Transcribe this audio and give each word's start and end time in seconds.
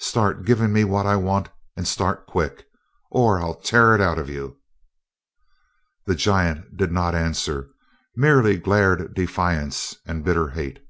Start 0.00 0.44
giving 0.44 0.74
me 0.74 0.84
what 0.84 1.06
I 1.06 1.16
want, 1.16 1.48
and 1.74 1.88
start 1.88 2.26
quick, 2.26 2.66
or 3.10 3.40
I'll 3.40 3.54
tear 3.54 3.94
it 3.94 4.00
out 4.02 4.18
of 4.18 4.28
you." 4.28 4.58
The 6.04 6.14
giant 6.14 6.76
did 6.76 6.92
not 6.92 7.14
answer, 7.14 7.70
merely 8.14 8.58
glared 8.58 9.14
defiance 9.14 9.96
and 10.04 10.22
bitter 10.22 10.50
hate. 10.50 10.80